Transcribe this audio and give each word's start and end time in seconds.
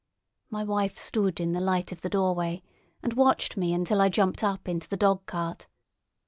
My 0.49 0.63
wife 0.63 0.97
stood 0.97 1.39
in 1.39 1.51
the 1.51 1.61
light 1.61 1.91
of 1.91 2.01
the 2.01 2.09
doorway, 2.09 2.63
and 3.03 3.13
watched 3.13 3.55
me 3.55 3.71
until 3.71 4.01
I 4.01 4.09
jumped 4.09 4.43
up 4.43 4.67
into 4.67 4.89
the 4.89 4.97
dog 4.97 5.27
cart. 5.27 5.67